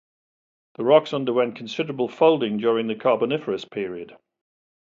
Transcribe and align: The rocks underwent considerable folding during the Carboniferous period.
The 0.77 0.83
rocks 0.83 1.13
underwent 1.13 1.55
considerable 1.55 2.07
folding 2.09 2.57
during 2.57 2.87
the 2.87 2.95
Carboniferous 2.95 3.65
period. 3.65 4.17